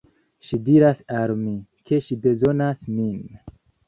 Ŝi 0.45 0.57
diras 0.69 1.01
al 1.19 1.33
mi, 1.41 1.53
ke 1.89 1.99
ŝi 2.05 2.17
bezonas 2.23 2.81
min. 2.95 3.21